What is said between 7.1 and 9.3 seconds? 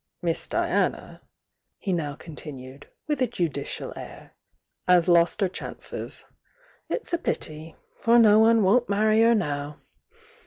a pity!— for no one won't marry